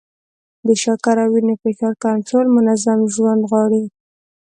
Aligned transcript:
د 0.65 0.67
شکر 0.83 1.15
او 1.23 1.29
وینې 1.33 1.55
فشار 1.61 1.93
کنټرول 2.05 2.45
منظم 2.55 2.99
ژوند 3.13 3.41
غواړي. 3.49 3.83